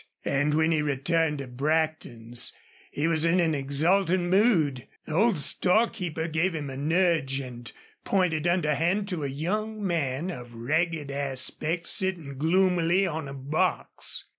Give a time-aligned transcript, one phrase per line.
[0.25, 2.53] And when he returned to Brackton's
[2.89, 4.87] he was in an exultant mood.
[5.05, 7.71] The old storekeeper gave him a nudge and
[8.03, 14.25] pointed underhand to a young man of ragged aspect sitting gloomily on a box.